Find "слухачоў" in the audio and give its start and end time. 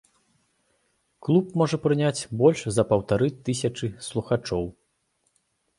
4.09-4.65